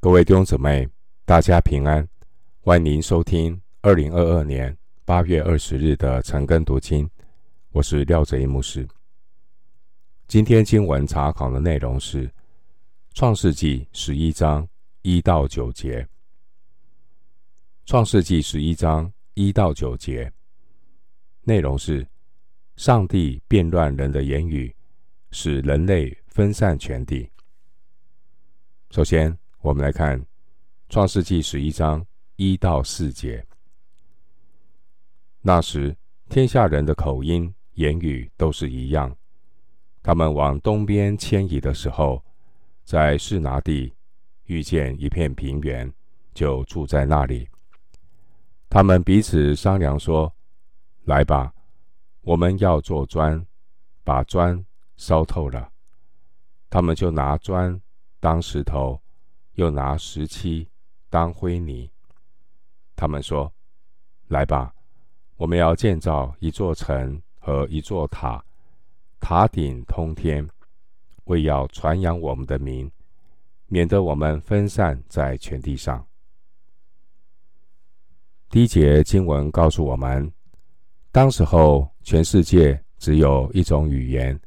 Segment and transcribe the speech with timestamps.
[0.00, 0.88] 各位弟兄姊妹，
[1.24, 2.08] 大家平安，
[2.60, 4.74] 欢迎收听二零二二年
[5.04, 7.10] 八月二十日的晨更读经。
[7.72, 8.86] 我是廖哲一牧师。
[10.28, 12.28] 今天经文查考的内容是
[13.12, 14.68] 《创世纪》十一章
[15.02, 16.00] 一到九节，
[17.84, 20.32] 《创世纪》十一章一到九节
[21.42, 22.06] 内容是
[22.76, 24.72] 上帝变乱人的言语，
[25.32, 27.28] 使人类分散全地。
[28.92, 29.36] 首先，
[29.68, 30.18] 我们来看
[30.88, 32.02] 《创世纪》十一章
[32.36, 33.46] 一到四节。
[35.42, 35.94] 那时，
[36.30, 39.14] 天下人的口音、言语都是一样。
[40.02, 42.24] 他们往东边迁移的时候，
[42.82, 43.92] 在示拿地
[44.44, 45.92] 遇见一片平原，
[46.32, 47.46] 就住在那里。
[48.70, 50.34] 他们彼此商量说
[51.04, 51.52] ：“来吧，
[52.22, 53.46] 我们要做砖，
[54.02, 54.64] 把砖
[54.96, 55.70] 烧透了。”
[56.70, 57.78] 他们就拿砖
[58.18, 58.98] 当石头。
[59.58, 60.68] 又拿石漆
[61.10, 61.90] 当灰泥。
[62.94, 63.52] 他们说
[64.28, 64.72] ：“来吧，
[65.36, 68.44] 我们要建造一座城和一座塔，
[69.18, 70.48] 塔顶通天，
[71.24, 72.88] 为要传扬我们的名，
[73.66, 76.06] 免得我们分散在全地上。”
[78.50, 80.32] 第一节经文告诉我们，
[81.10, 84.40] 当时候全世界只有一种语言，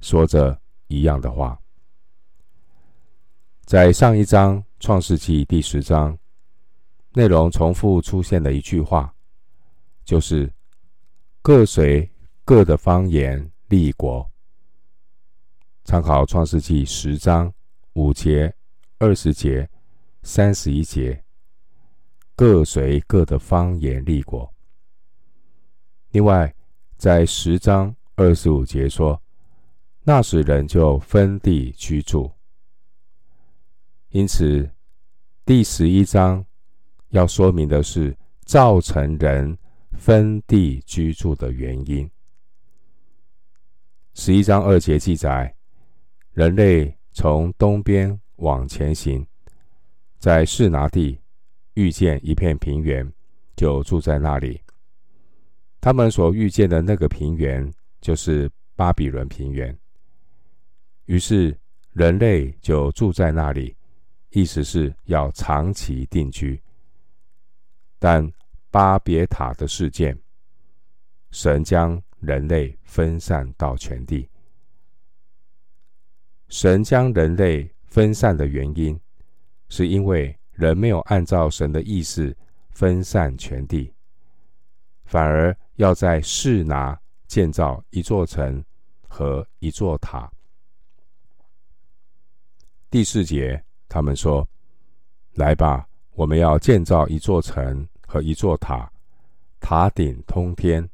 [0.00, 1.59] 说着一样的话。
[3.70, 6.18] 在上一章《创世纪》第十章，
[7.12, 9.14] 内容重复出现的一句话，
[10.04, 10.52] 就是
[11.40, 12.10] “各随
[12.44, 14.28] 各的方言立国”。
[15.86, 17.54] 参考《创世纪》十章
[17.92, 18.52] 五节、
[18.98, 19.70] 二十节、
[20.24, 21.22] 三十一节
[22.34, 24.52] ，“各随各的方言立国”。
[26.10, 26.52] 另外，
[26.96, 29.22] 在十章二十五节说
[30.02, 32.28] ：“那时人就分地居住。”
[34.10, 34.68] 因此，
[35.44, 36.44] 第十一章
[37.10, 39.56] 要说明的是造成人
[39.92, 42.10] 分地居住的原因。
[44.14, 45.54] 十一章二节记载，
[46.32, 49.24] 人类从东边往前行，
[50.18, 51.16] 在示拿地
[51.74, 53.08] 遇见一片平原，
[53.54, 54.60] 就住在那里。
[55.80, 59.78] 他们所遇见的那个平原，就是巴比伦平原。
[61.04, 61.56] 于是，
[61.92, 63.76] 人类就住在那里。
[64.32, 66.62] 意思是要长期定居，
[67.98, 68.32] 但
[68.70, 70.16] 巴别塔的事件，
[71.32, 74.28] 神将人类分散到全地。
[76.48, 78.98] 神将人类分散的原因，
[79.68, 82.36] 是因为人没有按照神的意思
[82.70, 83.92] 分散全地，
[85.06, 88.64] 反而要在示拿建造一座城
[89.08, 90.30] 和一座塔。
[92.88, 93.60] 第四节。
[93.90, 94.48] 他们说
[95.34, 98.88] ：“来吧，我们要建造一座城和一座塔，
[99.58, 100.88] 塔顶通天，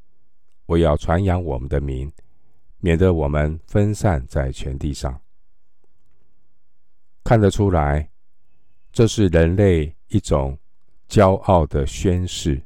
[0.66, 2.10] 为要传扬我们的名，
[2.78, 5.20] 免得我们分散在全地上。”
[7.22, 8.08] 看得出来，
[8.90, 10.56] 这是人类一种
[11.06, 12.62] 骄傲的宣誓。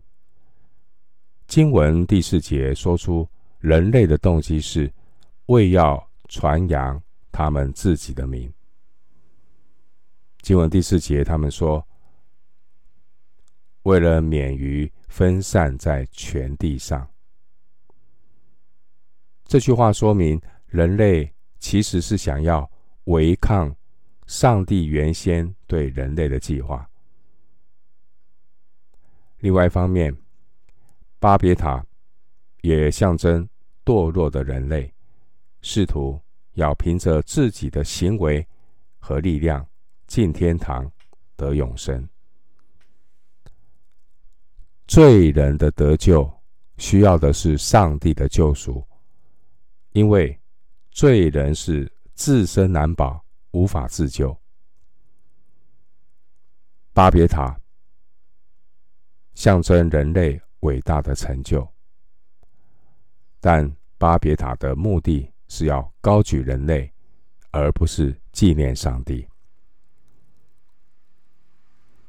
[1.48, 4.88] 经文第四节说出，人类的动机是
[5.46, 7.02] 为要传扬
[7.32, 8.52] 他们自己的名。
[10.42, 11.86] 经文第四节，他们说
[13.84, 17.08] ：“为了免于分散在全地上。”
[19.44, 22.68] 这句话说明，人类其实是想要
[23.04, 23.74] 违抗
[24.26, 26.88] 上帝原先对人类的计划。
[29.38, 30.16] 另外一方面，
[31.18, 31.84] 巴别塔
[32.62, 33.48] 也象征
[33.84, 34.92] 堕落的人类，
[35.60, 36.20] 试图
[36.52, 38.46] 要凭着自己的行为
[38.98, 39.66] 和力量。
[40.10, 40.90] 进天堂
[41.36, 42.04] 得永生，
[44.88, 46.28] 罪人的得救
[46.78, 48.84] 需要的是上帝的救赎，
[49.92, 50.36] 因为
[50.90, 54.36] 罪人是自身难保，无法自救。
[56.92, 57.56] 巴别塔
[59.36, 61.64] 象征人类伟大的成就，
[63.38, 66.92] 但巴别塔的目的是要高举人类，
[67.52, 69.24] 而不是纪念上帝。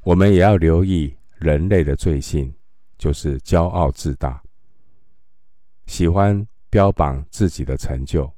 [0.04, 2.52] 我们也要留意人类的罪性，
[2.98, 4.42] 就是骄傲自大，
[5.86, 8.28] 喜欢标榜自己的成就。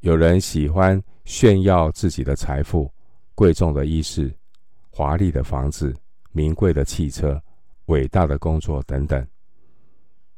[0.00, 2.92] 有人喜欢炫耀自己的财富、
[3.36, 4.34] 贵重的衣饰、
[4.90, 5.94] 华丽的房子、
[6.32, 7.40] 名贵的汽车、
[7.86, 9.24] 伟大的工作等等，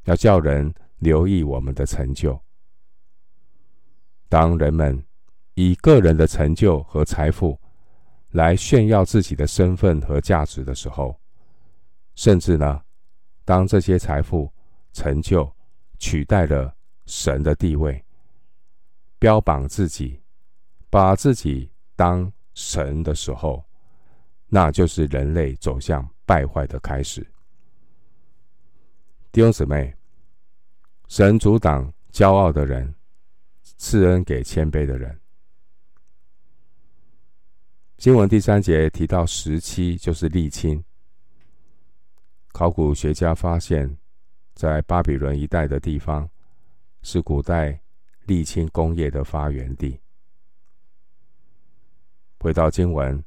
[0.05, 2.39] 要叫人留意我们的成就。
[4.29, 5.03] 当人们
[5.55, 7.59] 以个人的成就和财富，
[8.33, 11.19] 来炫耀自己的身份和价值的时候，
[12.15, 12.83] 甚至呢，
[13.45, 14.53] 当这些财富、
[14.93, 15.51] 成就
[15.99, 16.75] 取代了
[17.07, 18.03] 神的地位，
[19.19, 20.21] 标榜自己，
[20.91, 23.65] 把自己当神的时候，
[24.49, 27.21] 那就是人类走向败坏的开始。
[29.31, 29.95] 弟兄姊妹，
[31.09, 32.95] 神阻挡骄傲的人，
[33.63, 35.19] 赐恩给谦卑的人。
[38.03, 40.83] 经文第三节提到石漆，就是沥青。
[42.49, 43.97] 考古学家发现，
[44.55, 46.29] 在巴比伦一带的地方，
[47.03, 47.81] 是古代
[48.27, 50.01] 沥青工业的发源地。
[52.41, 53.25] 回到经文，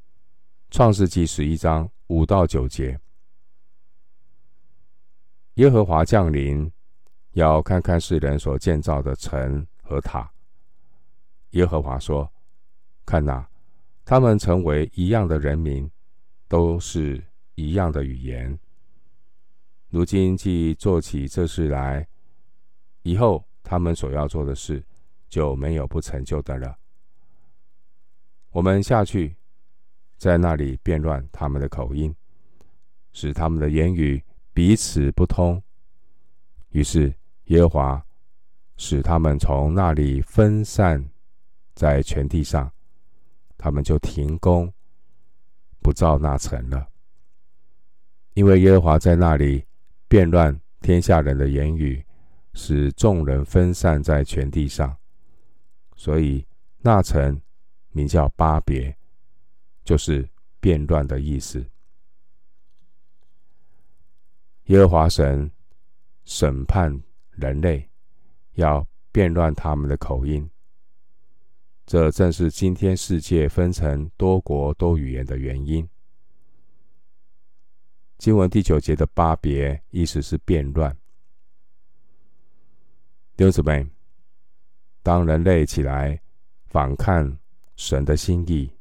[0.69, 2.99] 创世纪十一章五到九节。
[5.53, 6.69] 耶和华降临，
[7.31, 10.29] 要看看世人所建造的城和塔。
[11.51, 12.29] 耶和华说
[13.07, 13.49] ：“看哪，
[14.05, 15.89] 他们成为一样的人民，
[16.47, 17.21] 都是
[17.55, 18.57] 一样的语言。
[19.89, 22.07] 如今既做起这事来，
[23.01, 24.81] 以后他们所要做的事
[25.27, 26.77] 就没有不成就的了。
[28.51, 29.35] 我们下去，
[30.17, 32.15] 在那里变乱他们的口音，
[33.11, 34.23] 使他们的言语。”
[34.55, 35.61] 彼此不通，
[36.69, 37.13] 于是
[37.47, 38.05] 耶和华
[38.77, 41.05] 使他们从那里分散
[41.73, 42.71] 在全地上，
[43.65, 44.71] 他们就停工，
[45.81, 46.87] 不造那城了。
[48.35, 49.65] 因为耶和华在那里
[50.07, 52.05] 变乱天下人的言语，
[52.53, 54.95] 使众人分散在全地上，
[55.95, 56.45] 所以
[56.77, 57.41] 那城
[57.89, 58.95] 名叫巴别，
[59.83, 60.29] 就是
[60.59, 61.65] 变乱的意思。
[64.65, 65.51] 耶和华神
[66.23, 66.95] 审判
[67.31, 67.89] 人类，
[68.53, 70.47] 要变乱他们的口音。
[71.85, 75.87] 这正是今天世界分成多国多语言的原因。
[78.17, 80.91] 经文第九节的巴别，意思是变乱。
[83.37, 83.87] 弟兄姊妹，
[85.03, 86.19] 当人类起来
[86.65, 87.37] 反抗
[87.75, 88.71] 神的心意，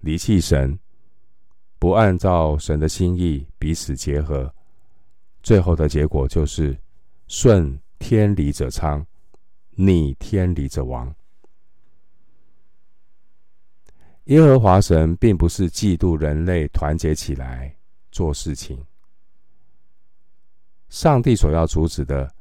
[0.00, 0.78] 离弃神，
[1.80, 4.54] 不按照神的心意彼此结合。
[5.42, 6.78] 最后的结果就是
[7.26, 9.04] 顺天理者昌，
[9.70, 11.12] 逆天理者亡。
[14.24, 17.74] 耶和华神并不是嫉妒人类团结起来
[18.10, 18.82] 做事情，
[20.88, 22.32] 上帝所要阻止的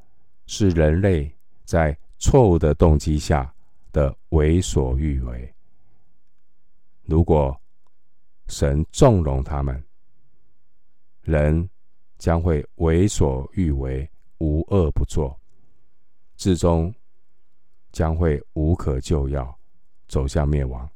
[0.46, 1.34] 是人类
[1.64, 3.54] 在错误的动机下
[3.92, 5.54] 的为所欲为。
[7.04, 7.60] 如果
[8.48, 9.84] 神纵容他们，
[11.22, 11.70] 人。
[12.22, 14.08] 将会为所欲为，
[14.38, 15.36] 无恶不作，
[16.38, 16.94] 至终
[17.92, 19.58] 将会无可救药，
[20.08, 20.88] 走向灭亡。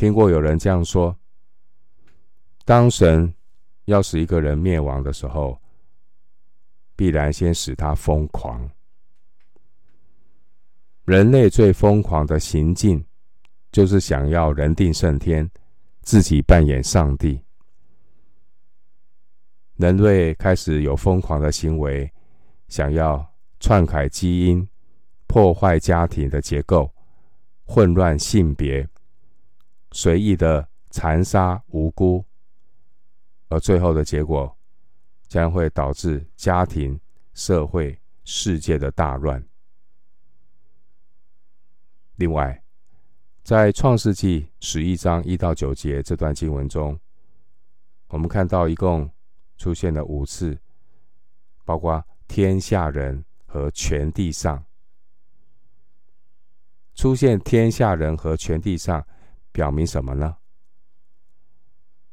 [0.00, 1.14] 听过有人这样说：
[2.64, 3.34] 当神
[3.84, 5.60] 要使一个人灭亡的时候，
[6.96, 8.66] 必然先使他疯狂。
[11.04, 13.04] 人类最疯狂的行径，
[13.72, 15.46] 就是想要人定胜天，
[16.00, 17.38] 自己扮演上帝。
[19.76, 22.10] 人类开始有疯狂的行为，
[22.68, 23.22] 想要
[23.58, 24.66] 篡改基因、
[25.26, 26.90] 破坏家庭的结构、
[27.66, 28.88] 混乱性别、
[29.92, 32.24] 随意的残杀无辜，
[33.48, 34.56] 而最后的结果
[35.28, 37.00] 将会导致家庭、
[37.32, 39.44] 社会、世界的大乱。
[42.16, 42.62] 另外，
[43.42, 46.98] 在创世纪十一章一到九节这段经文中，
[48.08, 49.10] 我们看到一共。
[49.60, 50.58] 出现了五次，
[51.66, 54.64] 包括天下人和全地上。
[56.94, 59.06] 出现天下人和全地上，
[59.52, 60.36] 表明什么呢？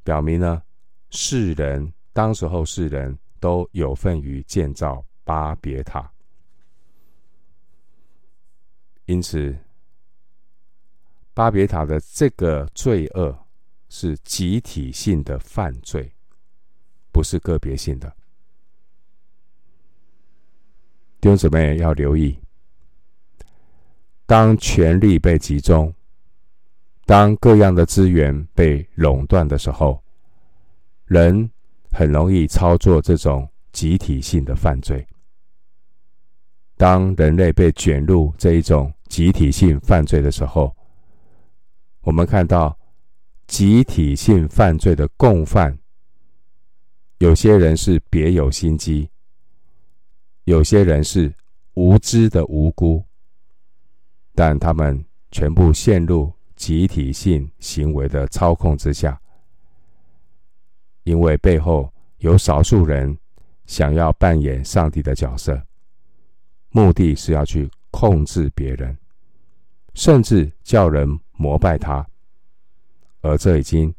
[0.04, 0.64] 表明呢，
[1.10, 6.12] 世人当时候世人都有份于建造巴别塔，
[9.06, 9.58] 因此
[11.34, 13.38] 巴别塔的这个罪恶
[13.90, 16.14] 是集体性的犯罪。
[17.10, 18.16] 不是个别性的，
[21.20, 22.40] 弟兄姊妹要留意：
[24.28, 25.92] 当权力被集中，
[27.08, 30.04] 当各样的资源被垄断的时候，
[31.06, 31.50] 人
[31.90, 35.08] 很容易操作这种集体性的犯罪。
[36.76, 40.76] 当人类被卷入这一种集体性犯罪的时候，
[42.02, 42.78] 我们看到
[43.48, 45.80] 集体性犯罪的共犯。
[47.20, 49.10] 有些人是别有心机，
[50.44, 51.34] 有些人是
[51.76, 53.02] 无知的无辜，
[54.36, 59.18] 但他们全部陷入集体性行为的操控之下，
[61.04, 63.18] 因为背后有少数人
[63.66, 65.62] 想要扮演上帝的角色，
[66.72, 68.98] 目的是要去控制别人，
[69.94, 72.06] 甚至叫人膜拜他，
[73.22, 73.94] 而这已经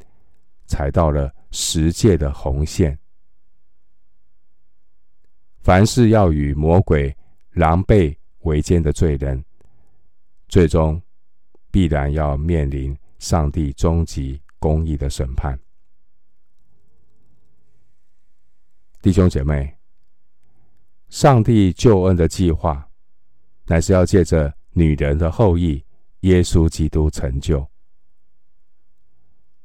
[0.67, 2.99] 踩到了十界的红线。
[5.61, 7.17] 凡是要与魔鬼
[7.53, 9.45] 狼狈为奸的罪人，
[10.49, 11.01] 最终
[11.71, 15.59] 必然要面临上帝终极公义的审判。
[19.01, 19.77] 弟兄姐妹，
[21.09, 22.89] 上帝救恩的计划，
[23.67, 25.85] 乃是要借着女人的后裔
[26.21, 27.67] 耶稣基督成就，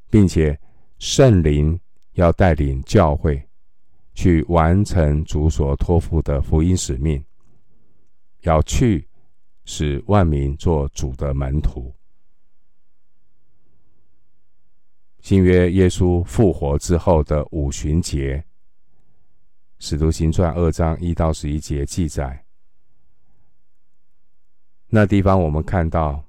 [0.08, 0.58] 并且
[0.98, 1.78] 圣灵
[2.12, 3.42] 要带领教会
[4.14, 7.24] 去完成主所托付的福音使命，
[8.42, 9.08] 要去。
[9.64, 11.94] 使万民做主的门徒。
[15.20, 18.36] 新约耶稣复活之后的五旬节，
[19.78, 22.44] 《使徒行传》二章一到十一节记载，
[24.88, 26.22] 那地方我们看到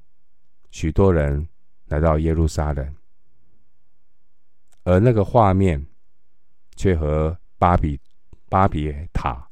[0.71, 1.45] 许多人
[1.87, 2.95] 来到耶路撒冷，
[4.83, 5.85] 而那个画面
[6.77, 7.99] 却和巴比
[8.47, 9.45] 巴别塔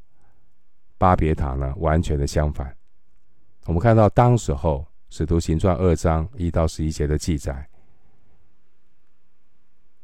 [0.98, 2.74] 巴别塔呢完全的相反。
[3.65, 7.70] 我们看到当时候《使徒行传》二章一到十一节的记载，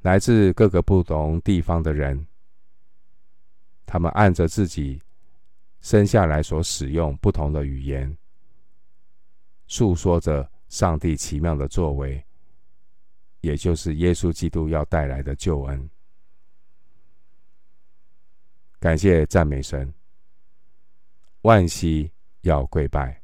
[0.01, 2.25] 来自各个不同地方的人，
[3.85, 5.01] 他们按着自己
[5.81, 8.17] 生下来所使用不同的语言，
[9.67, 12.23] 诉说着上帝奇妙的作为，
[13.41, 15.89] 也就是耶稣基督要带来的救恩。
[18.79, 19.93] 感谢赞美神，
[21.41, 22.09] 万膝
[22.41, 23.18] 要跪拜。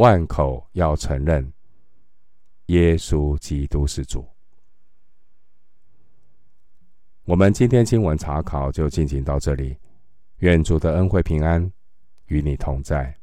[0.00, 1.52] 万口要承认
[2.68, 4.26] 耶稣基督是主。
[7.24, 9.76] 我们今天经文查考就进行到这里，
[10.38, 11.70] 愿主的恩惠平安
[12.28, 13.14] 与你同在。